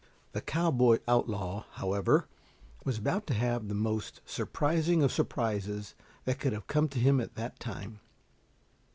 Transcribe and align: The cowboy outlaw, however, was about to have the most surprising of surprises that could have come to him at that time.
The 0.31 0.41
cowboy 0.41 0.97
outlaw, 1.07 1.65
however, 1.73 2.27
was 2.83 2.97
about 2.97 3.27
to 3.27 3.35
have 3.35 3.67
the 3.67 3.75
most 3.75 4.19
surprising 4.25 5.03
of 5.03 5.11
surprises 5.11 5.93
that 6.25 6.39
could 6.39 6.53
have 6.53 6.65
come 6.65 6.87
to 6.87 6.99
him 6.99 7.21
at 7.21 7.35
that 7.35 7.59
time. 7.59 7.99